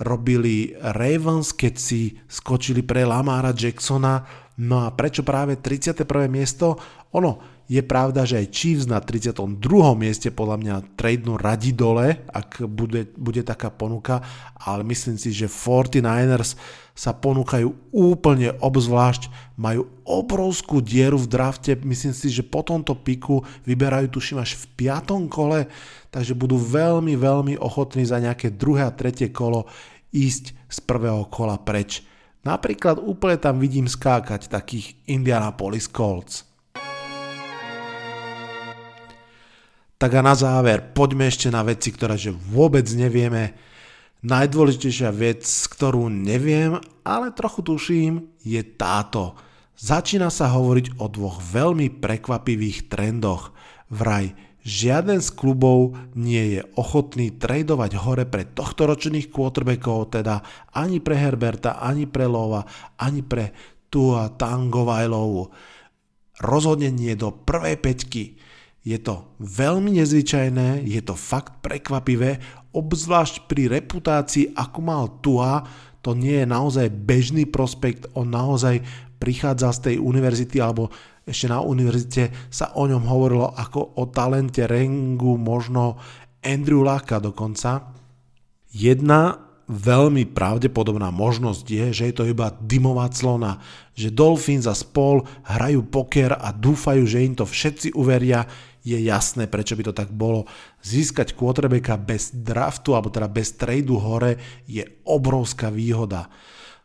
robili 0.03 0.75
Ravens, 0.79 1.55
keď 1.55 1.75
si 1.79 2.15
skočili 2.27 2.83
pre 2.87 3.07
Lamara 3.07 3.55
Jacksona. 3.55 4.23
No 4.63 4.87
a 4.87 4.95
prečo 4.95 5.27
práve 5.27 5.59
31. 5.59 6.31
miesto? 6.31 6.79
Ono, 7.15 7.62
je 7.73 7.81
pravda, 7.81 8.29
že 8.29 8.37
aj 8.37 8.53
Chiefs 8.53 8.85
na 8.85 9.01
32. 9.01 9.57
mieste 9.97 10.29
podľa 10.29 10.57
mňa 10.61 10.75
tradenú 10.93 11.41
radi 11.41 11.73
dole, 11.73 12.21
ak 12.29 12.69
bude, 12.69 13.09
bude 13.17 13.41
taká 13.41 13.73
ponuka, 13.73 14.21
ale 14.61 14.85
myslím 14.85 15.17
si, 15.17 15.33
že 15.33 15.49
49ers 15.49 16.61
sa 16.93 17.17
ponúkajú 17.17 17.73
úplne 17.89 18.53
obzvlášť, 18.61 19.57
majú 19.57 19.89
obrovskú 20.05 20.85
dieru 20.85 21.17
v 21.17 21.33
drafte, 21.33 21.73
myslím 21.81 22.13
si, 22.13 22.29
že 22.29 22.45
po 22.45 22.61
tomto 22.61 22.93
piku 22.93 23.41
vyberajú 23.65 24.13
tuším 24.13 24.45
až 24.45 24.61
v 24.61 24.93
5. 24.93 25.33
kole, 25.33 25.65
takže 26.13 26.37
budú 26.37 26.61
veľmi, 26.61 27.17
veľmi 27.17 27.57
ochotní 27.57 28.05
za 28.05 28.21
nejaké 28.21 28.53
druhé 28.53 28.85
a 28.85 28.93
tretie 28.93 29.33
kolo 29.33 29.65
ísť 30.13 30.53
z 30.69 30.79
prvého 30.85 31.25
kola 31.33 31.57
preč. 31.57 32.05
Napríklad 32.45 33.01
úplne 33.01 33.41
tam 33.41 33.57
vidím 33.57 33.89
skákať 33.89 34.53
takých 34.53 34.93
Indianapolis 35.09 35.89
Colts. 35.89 36.52
Tak 40.03 40.19
a 40.19 40.23
na 40.27 40.35
záver, 40.35 40.83
poďme 40.83 41.31
ešte 41.31 41.47
na 41.47 41.63
veci, 41.63 41.95
ktoré 41.95 42.19
že 42.19 42.35
vôbec 42.35 42.83
nevieme. 42.91 43.55
Najdôležitejšia 44.27 45.15
vec, 45.15 45.47
ktorú 45.47 46.11
neviem, 46.11 46.75
ale 47.07 47.31
trochu 47.31 47.63
tuším, 47.63 48.27
je 48.43 48.59
táto. 48.75 49.39
Začína 49.79 50.27
sa 50.35 50.51
hovoriť 50.59 50.99
o 50.99 51.07
dvoch 51.07 51.39
veľmi 51.39 52.03
prekvapivých 52.03 52.91
trendoch. 52.91 53.55
Vraj, 53.95 54.35
žiaden 54.67 55.23
z 55.23 55.31
klubov 55.39 55.95
nie 56.19 56.59
je 56.59 56.67
ochotný 56.75 57.39
tradovať 57.39 57.95
hore 58.03 58.27
pre 58.27 58.43
tohtoročných 58.43 59.31
quarterbackov, 59.31 60.19
teda 60.19 60.43
ani 60.75 60.99
pre 60.99 61.15
Herberta, 61.15 61.79
ani 61.79 62.11
pre 62.11 62.27
Lova, 62.27 62.67
ani 62.99 63.23
pre 63.23 63.55
Tua 63.87 64.35
Tangovajlovu. 64.35 65.47
Rozhodne 66.43 66.91
nie 66.91 67.15
do 67.15 67.31
prvej 67.31 67.79
peťky. 67.79 68.51
Je 68.83 68.99
to 68.99 69.39
veľmi 69.39 69.95
nezvyčajné, 69.95 70.83
je 70.83 71.01
to 71.07 71.15
fakt 71.15 71.63
prekvapivé, 71.63 72.43
obzvlášť 72.75 73.47
pri 73.47 73.71
reputácii, 73.71 74.59
ako 74.59 74.79
mal 74.83 75.05
Tua, 75.23 75.63
to 76.03 76.19
nie 76.19 76.43
je 76.43 76.47
naozaj 76.51 76.91
bežný 76.91 77.47
prospekt, 77.47 78.11
on 78.19 78.35
naozaj 78.35 78.83
prichádza 79.23 79.71
z 79.71 79.79
tej 79.87 79.97
univerzity, 80.03 80.59
alebo 80.59 80.91
ešte 81.23 81.47
na 81.47 81.63
univerzite 81.63 82.51
sa 82.51 82.75
o 82.75 82.83
ňom 82.91 83.07
hovorilo 83.07 83.55
ako 83.55 84.03
o 84.03 84.11
talente 84.11 84.67
Rengu, 84.67 85.39
možno 85.39 86.03
Andrew 86.43 86.83
Laka 86.83 87.23
dokonca. 87.23 87.95
Jedna 88.75 89.39
veľmi 89.71 90.27
pravdepodobná 90.35 91.15
možnosť 91.15 91.67
je, 91.71 91.87
že 91.95 92.05
je 92.11 92.15
to 92.19 92.25
iba 92.27 92.51
dymová 92.51 93.07
clona, 93.15 93.63
že 93.95 94.11
Dolphins 94.11 94.67
a 94.67 94.75
spol 94.75 95.23
hrajú 95.47 95.87
poker 95.87 96.35
a 96.35 96.51
dúfajú, 96.51 97.07
že 97.07 97.23
im 97.23 97.39
to 97.39 97.47
všetci 97.47 97.95
uveria, 97.95 98.43
je 98.83 98.99
jasné, 98.99 99.47
prečo 99.47 99.79
by 99.79 99.83
to 99.91 99.95
tak 99.95 100.11
bolo. 100.11 100.51
Získať 100.83 101.39
quarterbacka 101.39 101.95
bez 101.97 102.35
draftu, 102.35 102.99
alebo 102.99 103.15
teda 103.15 103.31
bez 103.31 103.55
tradu 103.55 103.99
hore, 104.03 104.39
je 104.67 104.83
obrovská 105.07 105.71
výhoda. 105.71 106.27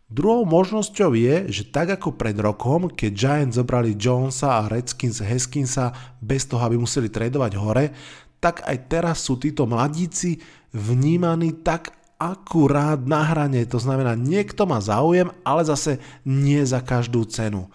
Druhou 0.07 0.47
možnosťou 0.47 1.19
je, 1.19 1.51
že 1.51 1.67
tak 1.67 1.99
ako 1.99 2.15
pred 2.15 2.37
rokom, 2.39 2.87
keď 2.87 3.11
Giants 3.11 3.59
zobrali 3.59 3.99
Jonesa 3.99 4.63
a 4.63 4.69
Redskins 4.71 5.19
Heskinsa 5.19 5.91
bez 6.23 6.47
toho, 6.47 6.63
aby 6.63 6.79
museli 6.79 7.11
tradovať 7.11 7.51
hore, 7.59 7.91
tak 8.39 8.63
aj 8.63 8.77
teraz 8.87 9.27
sú 9.27 9.35
títo 9.35 9.67
mladíci 9.67 10.39
vnímaní 10.71 11.59
tak 11.59 11.91
akurát 12.15 13.03
na 13.03 13.19
hrane. 13.19 13.67
To 13.67 13.83
znamená, 13.83 14.15
niekto 14.15 14.63
má 14.63 14.79
záujem, 14.79 15.27
ale 15.43 15.67
zase 15.67 15.99
nie 16.23 16.63
za 16.63 16.79
každú 16.79 17.27
cenu. 17.27 17.67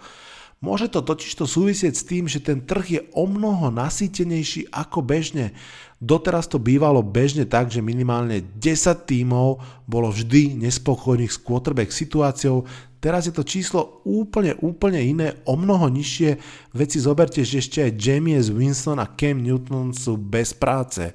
Môže 0.63 0.87
to 0.87 1.03
totiž 1.03 1.35
to 1.35 1.43
súvisieť 1.43 1.91
s 1.91 2.07
tým, 2.07 2.23
že 2.23 2.39
ten 2.39 2.63
trh 2.63 2.85
je 2.87 3.01
o 3.11 3.27
mnoho 3.27 3.67
nasýtenejší 3.67 4.71
ako 4.71 5.03
bežne. 5.03 5.51
Doteraz 5.99 6.47
to 6.47 6.55
bývalo 6.55 7.03
bežne 7.03 7.43
tak, 7.43 7.67
že 7.67 7.83
minimálne 7.83 8.39
10 8.39 9.03
tímov 9.03 9.59
bolo 9.83 10.07
vždy 10.07 10.55
nespokojných 10.63 11.35
s 11.35 11.43
quarterback 11.43 11.91
situáciou, 11.91 12.63
teraz 13.03 13.27
je 13.27 13.35
to 13.35 13.43
číslo 13.43 13.99
úplne, 14.07 14.55
úplne 14.63 15.03
iné, 15.03 15.35
o 15.43 15.59
mnoho 15.59 15.91
nižšie. 15.91 16.39
Veci 16.71 17.03
zoberte, 17.03 17.43
že 17.43 17.59
ešte 17.59 17.83
aj 17.83 17.99
Jamies 17.99 18.47
Winston 18.47 19.03
a 19.03 19.11
Cam 19.19 19.43
Newton 19.43 19.91
sú 19.91 20.15
bez 20.15 20.55
práce. 20.55 21.11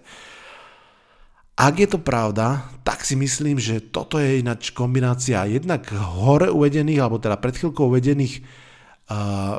Ak 1.57 1.81
je 1.81 1.89
to 1.89 1.97
pravda, 1.97 2.69
tak 2.85 3.01
si 3.01 3.17
myslím, 3.17 3.57
že 3.57 3.81
toto 3.81 4.21
je 4.21 4.45
ináč 4.45 4.77
kombinácia 4.77 5.49
jednak 5.49 5.89
hore 5.89 6.53
uvedených, 6.53 7.01
alebo 7.01 7.17
teda 7.17 7.41
pred 7.41 7.57
chvíľkou 7.57 7.89
uvedených 7.89 8.68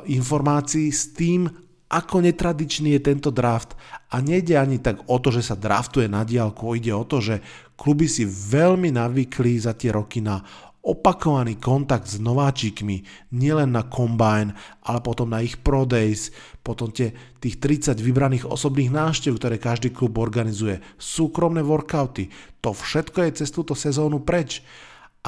informácií 0.06 0.94
s 0.94 1.14
tým, 1.14 1.50
ako 1.90 2.22
netradičný 2.22 2.94
je 2.98 3.02
tento 3.02 3.34
draft. 3.34 3.74
A 4.14 4.22
nejde 4.22 4.54
ani 4.58 4.78
tak 4.78 5.02
o 5.10 5.18
to, 5.18 5.34
že 5.34 5.42
sa 5.42 5.58
draftuje 5.58 6.06
na 6.06 6.22
diálku, 6.22 6.78
ide 6.78 6.94
o 6.94 7.02
to, 7.06 7.18
že 7.18 7.42
kluby 7.74 8.06
si 8.06 8.30
veľmi 8.30 8.94
navykli 8.94 9.58
za 9.58 9.74
tie 9.74 9.90
roky 9.90 10.22
na 10.22 10.42
opakovaný 10.80 11.60
kontakt 11.60 12.08
s 12.08 12.18
nováčikmi, 12.24 13.04
nielen 13.36 13.76
na 13.76 13.84
Combine, 13.84 14.56
ale 14.88 15.04
potom 15.04 15.28
na 15.28 15.44
ich 15.44 15.60
Pro 15.60 15.84
Days, 15.84 16.32
potom 16.64 16.88
tie, 16.90 17.12
tých 17.44 17.60
30 17.60 18.00
vybraných 18.00 18.48
osobných 18.48 18.88
návštev, 18.88 19.36
ktoré 19.36 19.60
každý 19.60 19.92
klub 19.92 20.16
organizuje, 20.18 20.80
súkromné 20.96 21.62
workouty, 21.62 22.32
to 22.64 22.72
všetko 22.72 23.28
je 23.28 23.44
cez 23.44 23.50
túto 23.52 23.76
sezónu 23.76 24.24
preč 24.24 24.64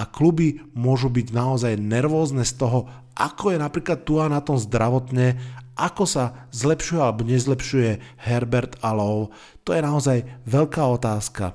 a 0.02 0.10
kluby 0.10 0.66
môžu 0.74 1.14
byť 1.14 1.30
naozaj 1.30 1.78
nervózne 1.78 2.42
z 2.42 2.58
toho, 2.58 2.90
ako 3.14 3.54
je 3.54 3.62
napríklad 3.62 4.02
tu 4.02 4.18
na 4.18 4.42
tom 4.42 4.58
zdravotne, 4.58 5.38
ako 5.78 6.10
sa 6.10 6.50
zlepšuje 6.50 6.98
alebo 6.98 7.22
nezlepšuje 7.22 8.18
Herbert 8.26 8.82
a 8.82 8.98
Lowe. 8.98 9.30
To 9.62 9.78
je 9.78 9.82
naozaj 9.86 10.18
veľká 10.50 10.82
otázka. 10.90 11.54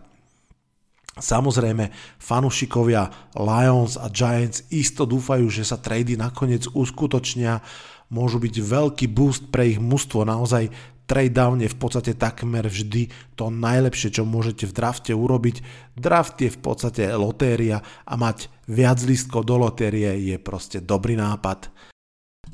Samozrejme, 1.17 1.91
fanúšikovia 2.21 3.09
Lions 3.35 3.97
a 3.97 4.12
Giants 4.12 4.69
isto 4.69 5.09
dúfajú, 5.09 5.49
že 5.49 5.65
sa 5.65 5.81
trady 5.81 6.15
nakoniec 6.15 6.69
uskutočnia, 6.71 7.65
môžu 8.12 8.38
byť 8.38 8.55
veľký 8.62 9.07
boost 9.11 9.49
pre 9.49 9.75
ich 9.75 9.81
mužstvo, 9.81 10.29
naozaj 10.29 10.71
trade 11.07 11.33
down 11.33 11.63
je 11.63 11.71
v 11.71 11.79
podstate 11.79 12.13
takmer 12.19 12.67
vždy 12.67 13.09
to 13.39 13.49
najlepšie, 13.49 14.11
čo 14.11 14.27
môžete 14.27 14.67
v 14.67 14.75
drafte 14.75 15.13
urobiť. 15.15 15.63
Draft 15.95 16.43
je 16.43 16.51
v 16.51 16.59
podstate 16.61 17.07
lotéria 17.15 17.81
a 18.03 18.15
mať 18.19 18.51
viac 18.67 18.99
listkov 19.07 19.47
do 19.47 19.57
lotérie 19.57 20.19
je 20.19 20.37
proste 20.43 20.83
dobrý 20.83 21.15
nápad. 21.15 21.71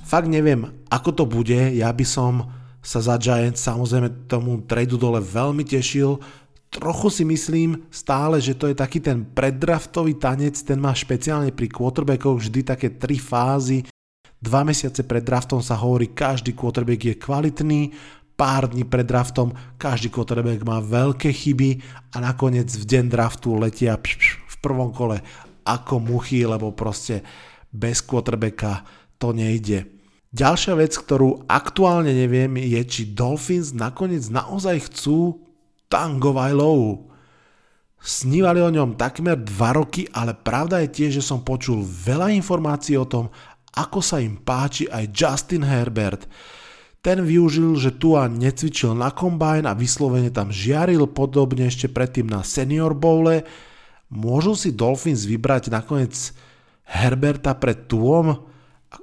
Fakt 0.04 0.28
neviem, 0.28 0.68
ako 0.92 1.10
to 1.12 1.24
bude, 1.24 1.72
ja 1.72 1.88
by 1.88 2.04
som 2.04 2.52
sa 2.82 2.98
za 2.98 3.14
Giants 3.14 3.62
samozrejme 3.62 4.26
tomu 4.26 4.66
tradu 4.66 4.98
dole 4.98 5.22
veľmi 5.22 5.62
tešil. 5.62 6.18
trochu 6.72 7.08
si 7.12 7.24
myslím 7.28 7.84
stále, 7.92 8.40
že 8.40 8.56
to 8.56 8.66
je 8.66 8.76
taký 8.76 8.98
ten 8.98 9.22
preddraftový 9.28 10.16
tanec, 10.16 10.56
ten 10.64 10.80
má 10.80 10.96
špeciálne 10.96 11.52
pri 11.52 11.68
quarterbackoch 11.68 12.40
vždy 12.40 12.60
také 12.64 12.88
tri 12.96 13.20
fázy. 13.20 13.84
Dva 14.42 14.66
mesiace 14.66 15.06
pred 15.06 15.22
draftom 15.22 15.62
sa 15.62 15.78
hovorí, 15.78 16.10
každý 16.10 16.56
quarterback 16.56 17.14
je 17.14 17.14
kvalitný, 17.14 17.82
pár 18.42 18.66
dní 18.66 18.82
pred 18.82 19.06
draftom 19.06 19.54
každý 19.78 20.10
quarterback 20.10 20.66
má 20.66 20.82
veľké 20.82 21.30
chyby 21.30 21.78
a 22.10 22.18
nakoniec 22.18 22.66
v 22.74 22.82
deň 22.90 23.04
draftu 23.06 23.54
letia 23.54 23.94
pš, 23.94 24.18
pš, 24.18 24.28
v 24.34 24.56
prvom 24.58 24.90
kole 24.90 25.22
ako 25.62 26.02
muchy, 26.02 26.42
lebo 26.42 26.74
proste 26.74 27.22
bez 27.70 28.02
quarterbacka 28.02 28.82
to 29.22 29.30
nejde. 29.30 29.86
Ďalšia 30.34 30.74
vec, 30.74 30.90
ktorú 30.90 31.46
aktuálne 31.46 32.10
neviem, 32.10 32.58
je, 32.58 32.82
či 32.82 33.14
Dolphins 33.14 33.70
nakoniec 33.70 34.26
naozaj 34.26 34.90
chcú 34.90 35.46
Tango 35.86 36.34
Vailovu. 36.34 37.14
Snívali 38.02 38.58
o 38.58 38.74
ňom 38.74 38.98
takmer 38.98 39.38
2 39.38 39.78
roky, 39.78 40.10
ale 40.10 40.34
pravda 40.34 40.82
je 40.82 40.90
tiež, 40.90 41.22
že 41.22 41.28
som 41.30 41.46
počul 41.46 41.86
veľa 41.86 42.34
informácií 42.34 42.98
o 42.98 43.06
tom, 43.06 43.30
ako 43.78 44.02
sa 44.02 44.18
im 44.18 44.34
páči 44.42 44.90
aj 44.90 45.14
Justin 45.14 45.62
Herbert. 45.62 46.26
Ten 47.02 47.18
využil, 47.26 47.74
že 47.82 47.90
Tua 47.98 48.30
necvičil 48.30 48.94
na 48.94 49.10
kombajn 49.10 49.66
a 49.66 49.74
vyslovene 49.74 50.30
tam 50.30 50.54
žiaril 50.54 51.10
podobne 51.10 51.66
ešte 51.66 51.90
predtým 51.90 52.30
na 52.30 52.46
Senior 52.46 52.94
Bowle. 52.94 53.42
Môžu 54.06 54.54
si 54.54 54.70
Dolphins 54.70 55.26
vybrať 55.26 55.74
nakoniec 55.74 56.14
Herberta 56.86 57.58
pred 57.58 57.90
Tuom? 57.90 58.46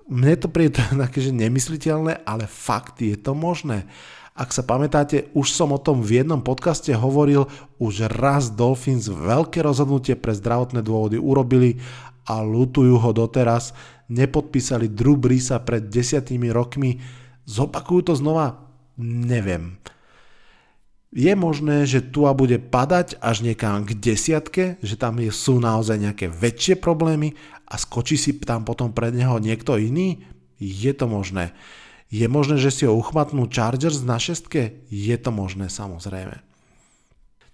Mne 0.08 0.36
to 0.40 0.48
príde 0.48 0.80
také, 1.04 1.20
že 1.20 1.36
nemysliteľné, 1.36 2.24
ale 2.24 2.48
fakt 2.48 3.04
je 3.04 3.20
to 3.20 3.36
možné. 3.36 3.84
Ak 4.32 4.56
sa 4.56 4.64
pamätáte, 4.64 5.28
už 5.36 5.52
som 5.52 5.76
o 5.76 5.80
tom 5.84 6.00
v 6.00 6.24
jednom 6.24 6.40
podcaste 6.40 6.96
hovoril, 6.96 7.52
už 7.84 8.08
raz 8.08 8.48
Dolphins 8.48 9.12
veľké 9.12 9.60
rozhodnutie 9.60 10.16
pre 10.16 10.32
zdravotné 10.32 10.80
dôvody 10.80 11.20
urobili 11.20 11.84
a 12.24 12.40
lutujú 12.40 12.96
ho 12.96 13.12
doteraz. 13.12 13.76
Nepodpísali 14.08 14.88
Drew 14.88 15.20
Breesa 15.20 15.60
pred 15.60 15.92
desiatými 15.92 16.48
rokmi. 16.56 17.04
Zopakujú 17.50 18.06
to 18.06 18.14
znova? 18.14 18.62
Neviem. 19.02 19.82
Je 21.10 21.34
možné, 21.34 21.90
že 21.90 22.06
Tua 22.06 22.38
bude 22.38 22.62
padať 22.62 23.18
až 23.18 23.42
niekam 23.42 23.82
k 23.82 23.98
desiatke, 23.98 24.78
že 24.86 24.94
tam 24.94 25.18
sú 25.34 25.58
naozaj 25.58 25.98
nejaké 25.98 26.30
väčšie 26.30 26.78
problémy 26.78 27.34
a 27.66 27.82
skočí 27.82 28.14
si 28.14 28.38
tam 28.38 28.62
potom 28.62 28.94
pred 28.94 29.18
neho 29.18 29.42
niekto 29.42 29.82
iný? 29.82 30.22
Je 30.62 30.94
to 30.94 31.10
možné. 31.10 31.58
Je 32.14 32.30
možné, 32.30 32.62
že 32.62 32.70
si 32.70 32.84
ho 32.86 32.94
uchmatnú 32.94 33.50
Chargers 33.50 34.06
na 34.06 34.22
šestke? 34.22 34.86
Je 34.94 35.18
to 35.18 35.34
možné, 35.34 35.74
samozrejme. 35.74 36.46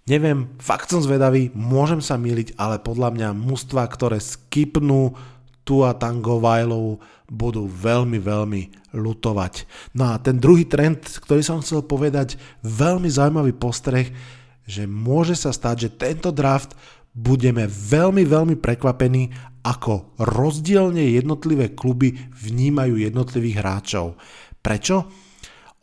Neviem, 0.06 0.52
fakt 0.60 0.92
som 0.92 1.00
zvedavý, 1.00 1.50
môžem 1.56 1.98
sa 2.04 2.20
miliť, 2.20 2.54
ale 2.60 2.78
podľa 2.78 3.10
mňa 3.16 3.28
mužstva, 3.32 3.88
ktoré 3.88 4.20
skipnú 4.20 5.16
tu 5.66 5.82
a 5.82 5.90
Tango 5.98 6.38
Vajlov, 6.38 7.02
budú 7.26 7.66
veľmi, 7.66 8.22
veľmi 8.22 8.94
lutovať. 8.94 9.66
No 9.98 10.14
a 10.14 10.22
ten 10.22 10.38
druhý 10.38 10.62
trend, 10.62 11.02
ktorý 11.02 11.42
som 11.42 11.58
chcel 11.58 11.82
povedať, 11.82 12.38
veľmi 12.62 13.10
zaujímavý 13.10 13.50
postreh, 13.50 14.14
že 14.62 14.86
môže 14.86 15.34
sa 15.34 15.50
stať, 15.50 15.90
že 15.90 15.94
tento 15.98 16.30
draft 16.30 16.78
budeme 17.10 17.66
veľmi, 17.66 18.22
veľmi 18.22 18.54
prekvapení, 18.62 19.34
ako 19.66 20.14
rozdielne 20.22 21.02
jednotlivé 21.18 21.74
kluby 21.74 22.14
vnímajú 22.38 23.02
jednotlivých 23.02 23.58
hráčov. 23.58 24.14
Prečo? 24.62 25.25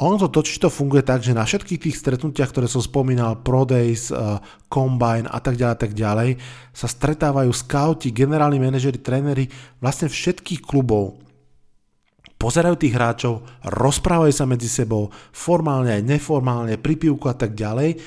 Ono 0.01 0.17
to 0.17 0.25
totiž 0.25 0.57
to 0.57 0.73
funguje 0.73 1.05
tak, 1.05 1.21
že 1.21 1.37
na 1.37 1.45
všetkých 1.45 1.89
tých 1.89 1.99
stretnutiach, 2.01 2.49
ktoré 2.49 2.65
som 2.65 2.81
spomínal, 2.81 3.45
Pro 3.45 3.61
Days, 3.61 4.09
uh, 4.09 4.41
Combine 4.65 5.29
a 5.29 5.37
tak 5.37 5.53
ďalej, 5.53 5.77
tak 5.77 5.93
ďalej, 5.93 6.29
sa 6.73 6.87
stretávajú 6.89 7.53
scouti, 7.53 8.09
generálni 8.09 8.57
manažeri, 8.57 8.97
tréneri 8.97 9.45
vlastne 9.77 10.09
všetkých 10.09 10.65
klubov. 10.65 11.21
Pozerajú 12.41 12.75
tých 12.75 12.97
hráčov, 12.97 13.45
rozprávajú 13.63 14.33
sa 14.33 14.49
medzi 14.49 14.67
sebou, 14.67 15.13
formálne 15.31 15.93
aj 15.93 16.03
neformálne, 16.03 16.75
pri 16.81 16.97
pivku 16.97 17.29
a 17.29 17.37
tak 17.37 17.53
ďalej 17.53 18.01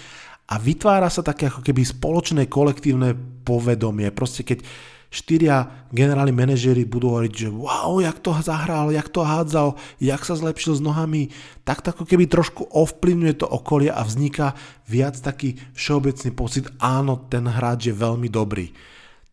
a 0.47 0.55
vytvára 0.63 1.11
sa 1.11 1.27
také 1.27 1.51
ako 1.51 1.63
keby 1.63 1.83
spoločné 1.83 2.47
kolektívne 2.47 3.15
povedomie. 3.43 4.15
Proste 4.15 4.47
keď 4.47 4.63
štyria 5.11 5.87
generálni 5.95 6.35
manažery 6.35 6.85
budú 6.85 7.15
hovoriť, 7.15 7.33
že 7.33 7.49
wow, 7.49 8.03
jak 8.03 8.19
to 8.21 8.35
zahral, 8.43 8.91
jak 8.91 9.09
to 9.09 9.23
hádzal, 9.23 9.79
jak 10.03 10.23
sa 10.27 10.35
zlepšil 10.35 10.77
s 10.77 10.83
nohami, 10.83 11.31
tak 11.63 11.81
ako 11.81 12.05
keby 12.05 12.27
trošku 12.27 12.67
ovplyvňuje 12.69 13.35
to 13.41 13.47
okolie 13.47 13.89
a 13.89 14.03
vzniká 14.03 14.59
viac 14.91 15.19
taký 15.19 15.57
všeobecný 15.75 16.31
pocit, 16.35 16.65
áno, 16.83 17.27
ten 17.31 17.47
hráč 17.47 17.91
je 17.91 17.95
veľmi 17.95 18.29
dobrý. 18.29 18.71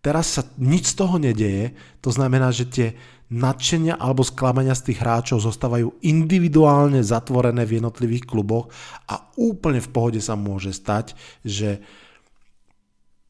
Teraz 0.04 0.36
sa 0.36 0.44
nič 0.60 0.94
z 0.94 1.00
toho 1.00 1.16
nedeje, 1.16 1.72
to 2.04 2.12
znamená, 2.12 2.52
že 2.52 2.68
tie 2.68 2.88
nadšenia 3.34 3.98
alebo 3.98 4.22
sklamania 4.22 4.78
z 4.78 4.92
tých 4.92 5.02
hráčov 5.02 5.42
zostávajú 5.42 5.96
individuálne 6.06 7.02
zatvorené 7.02 7.66
v 7.66 7.82
jednotlivých 7.82 8.30
kluboch 8.30 8.70
a 9.10 9.26
úplne 9.40 9.82
v 9.82 9.90
pohode 9.90 10.22
sa 10.22 10.38
môže 10.38 10.70
stať, 10.70 11.18
že 11.42 11.82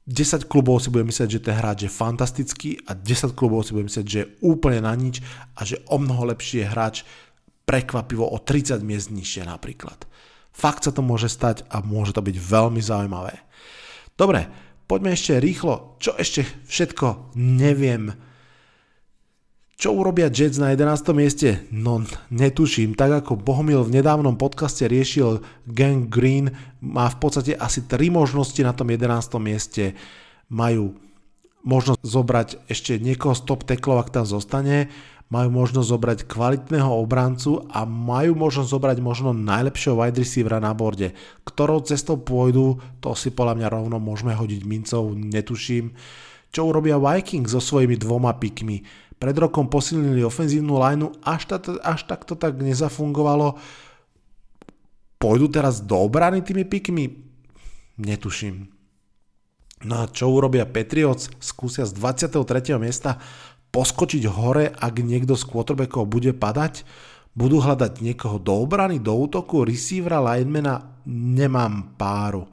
10 0.03 0.51
klubov 0.51 0.83
si 0.83 0.91
bude 0.91 1.07
myslieť, 1.07 1.29
že 1.39 1.43
ten 1.43 1.55
hráč 1.55 1.87
je 1.87 1.91
fantastický 1.91 2.75
a 2.87 2.91
10 2.91 3.31
klubov 3.39 3.63
si 3.63 3.71
bude 3.71 3.87
myslieť, 3.87 4.05
že 4.05 4.19
je 4.19 4.31
úplne 4.43 4.83
na 4.83 4.91
nič 4.99 5.23
a 5.55 5.63
že 5.63 5.79
o 5.87 5.95
mnoho 5.95 6.27
lepší 6.35 6.63
je 6.63 6.71
hráč 6.71 6.95
prekvapivo 7.63 8.27
o 8.27 8.35
30 8.35 8.83
miest 8.83 9.15
nižšie 9.15 9.47
napríklad. 9.47 10.03
Fakt 10.51 10.83
sa 10.83 10.91
to 10.91 10.99
môže 10.99 11.31
stať 11.31 11.63
a 11.71 11.79
môže 11.79 12.11
to 12.11 12.19
byť 12.19 12.35
veľmi 12.35 12.83
zaujímavé. 12.83 13.39
Dobre, 14.19 14.51
poďme 14.91 15.15
ešte 15.15 15.39
rýchlo, 15.39 15.95
čo 16.03 16.13
ešte 16.19 16.43
všetko 16.67 17.33
neviem 17.39 18.11
čo 19.83 19.91
urobia 19.91 20.31
Jets 20.31 20.63
na 20.63 20.71
11. 20.71 21.11
mieste? 21.11 21.67
No 21.67 22.07
netuším, 22.31 22.95
tak 22.95 23.19
ako 23.19 23.35
Bohumil 23.35 23.83
v 23.83 23.99
nedávnom 23.99 24.39
podcaste 24.39 24.87
riešil 24.87 25.43
Gang 25.67 26.07
Green, 26.07 26.55
má 26.79 27.11
v 27.11 27.19
podstate 27.19 27.51
asi 27.51 27.83
3 27.83 28.07
možnosti 28.07 28.63
na 28.63 28.71
tom 28.71 28.87
11. 28.87 29.11
mieste. 29.43 29.91
Majú 30.47 30.95
možnosť 31.67 31.99
zobrať 31.99 32.63
ešte 32.71 32.95
niekoho 32.95 33.35
z 33.35 33.43
top 33.43 33.67
teklov, 33.67 34.07
ak 34.07 34.15
tam 34.15 34.23
zostane, 34.23 34.87
majú 35.27 35.51
možnosť 35.51 35.87
zobrať 35.91 36.19
kvalitného 36.31 36.87
obrancu 36.87 37.67
a 37.67 37.83
majú 37.83 38.39
možnosť 38.39 38.71
zobrať 38.71 38.97
možno 39.03 39.35
najlepšieho 39.35 39.99
wide 39.99 40.15
receivera 40.15 40.63
na 40.63 40.71
borde. 40.71 41.11
Ktorou 41.43 41.83
cestou 41.83 42.15
pôjdu, 42.15 42.79
to 43.03 43.11
si 43.19 43.35
podľa 43.35 43.59
mňa 43.59 43.67
rovno 43.67 43.99
môžeme 43.99 44.31
hodiť 44.31 44.63
mincov, 44.63 45.11
netuším. 45.11 45.91
Čo 46.53 46.69
urobia 46.69 47.01
Vikings 47.01 47.51
so 47.51 47.59
svojimi 47.59 47.97
dvoma 47.97 48.37
pikmi? 48.37 49.02
Pred 49.23 49.39
rokom 49.39 49.71
posilnili 49.71 50.19
ofenzívnu 50.19 50.75
lineu, 50.75 51.15
až, 51.23 51.47
ta, 51.47 51.55
až 51.79 52.03
tak 52.03 52.27
to 52.27 52.36
tak 52.36 52.59
nezafungovalo. 52.59 53.55
Pôjdu 55.15 55.47
teraz 55.47 55.79
do 55.79 55.95
obrany 55.95 56.43
tými 56.43 56.67
pikmi? 56.67 57.23
Netuším. 58.03 58.67
No 59.88 60.03
a 60.03 60.12
čo 60.12 60.27
urobia 60.27 60.67
Patriots? 60.67 61.31
Skúsia 61.39 61.88
z 61.88 61.95
23. 61.95 62.75
miesta 62.75 63.15
poskočiť 63.71 64.27
hore, 64.27 64.67
ak 64.75 64.99
niekto 64.99 65.39
z 65.39 65.47
quarterbackov 65.47 66.03
bude 66.03 66.36
padať? 66.36 66.83
Budú 67.31 67.63
hľadať 67.63 68.03
niekoho 68.03 68.43
do 68.43 68.59
obrany, 68.59 68.99
do 68.99 69.15
útoku, 69.15 69.63
receivera, 69.63 70.19
linemana? 70.19 70.99
Nemám 71.07 71.95
páru. 71.95 72.43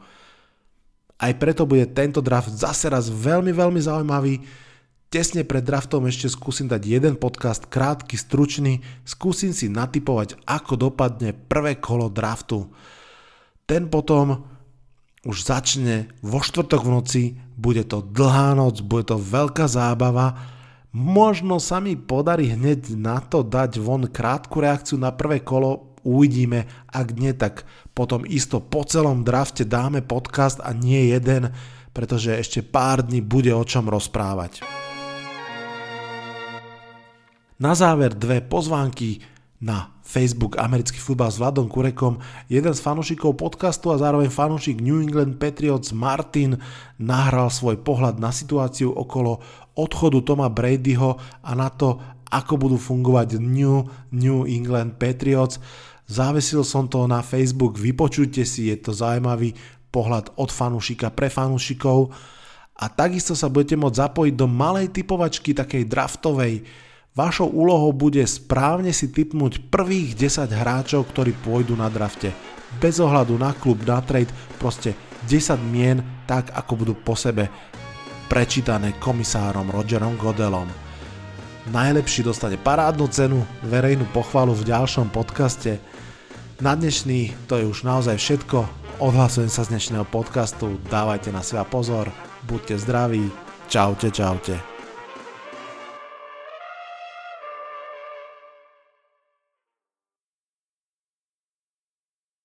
Aj 1.19 1.35
preto 1.35 1.67
bude 1.67 1.91
tento 1.91 2.23
draft 2.23 2.55
zase 2.55 2.87
raz 2.87 3.11
veľmi, 3.11 3.51
veľmi 3.51 3.81
zaujímavý. 3.83 4.39
Tesne 5.11 5.43
pred 5.43 5.67
draftom 5.67 6.07
ešte 6.07 6.31
skúsim 6.31 6.71
dať 6.71 6.87
jeden 6.87 7.19
podcast, 7.19 7.67
krátky, 7.67 8.15
stručný, 8.15 8.79
skúsim 9.03 9.51
si 9.51 9.67
natypovať, 9.67 10.39
ako 10.47 10.87
dopadne 10.87 11.35
prvé 11.35 11.83
kolo 11.83 12.07
draftu. 12.07 12.71
Ten 13.67 13.91
potom 13.91 14.47
už 15.27 15.43
začne 15.43 16.15
vo 16.23 16.39
štvrtok 16.39 16.87
v 16.87 16.93
noci, 16.95 17.23
bude 17.59 17.83
to 17.91 18.07
dlhá 18.07 18.55
noc, 18.55 18.87
bude 18.87 19.11
to 19.11 19.19
veľká 19.19 19.67
zábava, 19.67 20.39
možno 20.95 21.59
sa 21.59 21.83
mi 21.83 21.99
podarí 21.99 22.55
hneď 22.55 22.95
na 22.95 23.19
to 23.19 23.43
dať 23.43 23.83
von 23.83 24.07
krátku 24.07 24.63
reakciu 24.63 24.95
na 24.95 25.11
prvé 25.11 25.43
kolo, 25.43 25.99
uvidíme, 26.07 26.71
ak 26.87 27.19
nie, 27.19 27.35
tak 27.35 27.67
potom 27.99 28.23
isto 28.31 28.63
po 28.63 28.87
celom 28.87 29.27
drafte 29.27 29.67
dáme 29.67 30.07
podcast 30.07 30.63
a 30.63 30.71
nie 30.71 31.11
jeden, 31.11 31.51
pretože 31.91 32.31
ešte 32.31 32.63
pár 32.63 33.03
dní 33.03 33.19
bude 33.19 33.51
o 33.51 33.67
čom 33.67 33.91
rozprávať. 33.91 34.80
Na 37.61 37.77
záver 37.77 38.17
dve 38.17 38.41
pozvánky 38.41 39.21
na 39.61 39.93
Facebook 40.01 40.57
Americký 40.57 40.97
futbal 40.97 41.29
s 41.29 41.37
Vladom 41.37 41.69
Kurekom. 41.69 42.17
Jeden 42.49 42.73
z 42.73 42.81
fanúšikov 42.81 43.37
podcastu 43.37 43.93
a 43.93 44.01
zároveň 44.01 44.33
fanúšik 44.33 44.81
New 44.81 44.97
England 44.97 45.37
Patriots 45.37 45.93
Martin 45.93 46.57
nahral 46.97 47.53
svoj 47.53 47.85
pohľad 47.85 48.17
na 48.17 48.33
situáciu 48.33 48.97
okolo 48.97 49.45
odchodu 49.77 50.25
Toma 50.25 50.49
Bradyho 50.49 51.21
a 51.45 51.53
na 51.53 51.69
to, 51.69 52.01
ako 52.33 52.57
budú 52.57 52.81
fungovať 52.81 53.37
New, 53.37 53.85
New 54.09 54.49
England 54.49 54.97
Patriots. 54.97 55.61
Závesil 56.09 56.65
som 56.65 56.89
to 56.89 57.05
na 57.05 57.21
Facebook, 57.21 57.77
vypočujte 57.77 58.41
si, 58.41 58.73
je 58.73 58.81
to 58.81 58.97
zaujímavý 58.97 59.53
pohľad 59.93 60.33
od 60.41 60.49
fanúšika 60.49 61.13
pre 61.13 61.29
fanúšikov 61.29 62.09
a 62.81 62.89
takisto 62.89 63.37
sa 63.37 63.53
budete 63.53 63.77
môcť 63.77 64.01
zapojiť 64.01 64.33
do 64.33 64.49
malej 64.49 64.97
typovačky, 64.97 65.53
takej 65.53 65.85
draftovej. 65.85 66.89
Vašou 67.11 67.51
úlohou 67.51 67.91
bude 67.91 68.23
správne 68.23 68.95
si 68.95 69.11
typnúť 69.11 69.67
prvých 69.67 70.15
10 70.15 70.47
hráčov, 70.47 71.11
ktorí 71.11 71.35
pôjdu 71.43 71.75
na 71.75 71.91
drafte. 71.91 72.31
Bez 72.79 73.03
ohľadu 73.03 73.35
na 73.35 73.51
klub, 73.51 73.83
na 73.83 73.99
trade, 73.99 74.31
proste 74.63 74.95
10 75.27 75.59
mien 75.75 75.99
tak, 76.31 76.55
ako 76.55 76.73
budú 76.79 76.95
po 76.95 77.19
sebe 77.19 77.51
prečítané 78.31 78.95
komisárom 79.03 79.75
Rogerom 79.75 80.15
Godelom. 80.15 80.71
Najlepší 81.75 82.23
dostane 82.23 82.55
parádnu 82.55 83.11
cenu, 83.11 83.43
verejnú 83.67 84.07
pochvalu 84.15 84.55
v 84.55 84.71
ďalšom 84.71 85.11
podcaste. 85.11 85.83
Na 86.63 86.79
dnešný 86.79 87.51
to 87.51 87.59
je 87.59 87.67
už 87.67 87.83
naozaj 87.83 88.23
všetko. 88.23 88.71
Odhlasujem 89.03 89.51
sa 89.51 89.67
z 89.67 89.75
dnešného 89.75 90.07
podcastu, 90.07 90.79
dávajte 90.87 91.35
na 91.35 91.43
seba 91.43 91.67
pozor, 91.67 92.07
buďte 92.47 92.79
zdraví, 92.79 93.27
čaute, 93.67 94.15
čaute. 94.15 94.70